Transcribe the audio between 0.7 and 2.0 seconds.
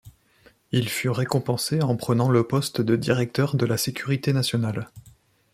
Il fut récompensé en